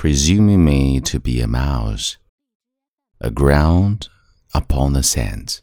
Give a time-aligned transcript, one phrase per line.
[0.00, 2.16] presuming me to be a mouse,
[3.20, 4.08] aground
[4.54, 5.58] upon the sand.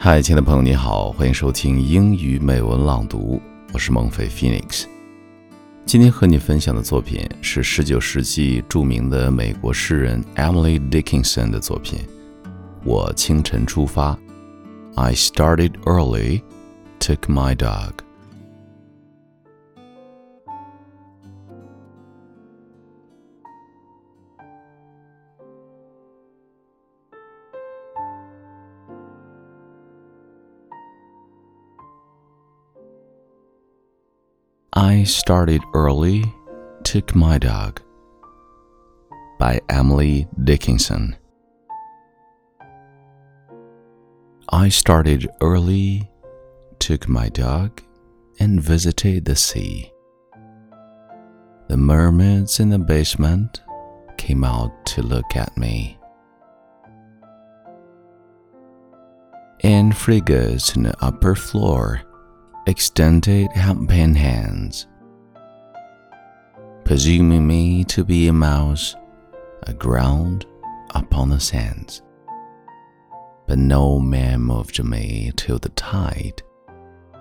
[0.00, 3.40] Hi，亲爱的朋友，你好，欢迎收听英语美文朗读，
[3.72, 4.86] 我是孟飞 Phoenix。
[5.86, 12.00] 今天和你分享的作品是19世纪著名的美国诗人 Emily Dickinson 的作品。
[12.84, 14.18] 我清晨出发
[14.96, 16.42] ，I started early,
[16.98, 18.03] took my dog。
[34.76, 36.24] I started early,
[36.82, 37.80] took my dog.
[39.38, 41.16] By Emily Dickinson.
[44.48, 46.10] I started early,
[46.80, 47.82] took my dog,
[48.40, 49.92] and visited the sea.
[51.68, 53.62] The mermaids in the basement
[54.16, 56.00] came out to look at me.
[59.60, 62.02] And frigates in the upper floor
[62.66, 64.86] extended helping hands,
[66.84, 68.96] presuming me to be a mouse
[69.64, 70.46] aground
[70.94, 72.02] upon the sands.
[73.46, 76.42] But no man moved me till the tide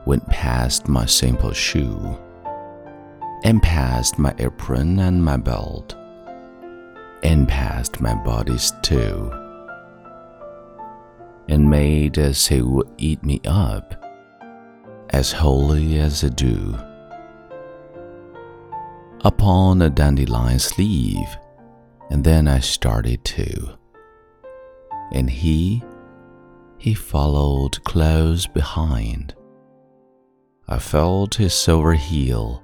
[0.05, 2.17] went past my simple shoe,
[3.43, 5.95] and past my apron and my belt,
[7.23, 9.29] and past my bodice too,
[11.49, 14.02] and made as he would eat me up
[15.13, 16.75] as wholly as a dew.
[19.23, 21.37] Upon a dandelion sleeve,
[22.09, 23.69] and then I started too.
[25.13, 25.83] And he,
[26.79, 29.35] he followed close behind.
[30.67, 32.63] I felt his silver heel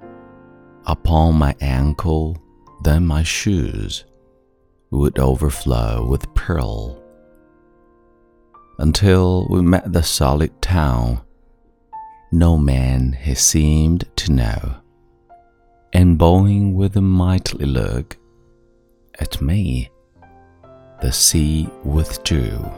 [0.86, 2.36] upon my ankle,
[2.84, 4.06] then my shoes
[4.90, 7.00] would overflow with pearl.
[8.80, 11.22] Until we met the solid town
[12.32, 14.76] no man he seemed to know,
[15.94, 18.18] and bowing with a mighty look
[19.20, 19.90] at me,
[21.02, 22.70] the sea withdrew.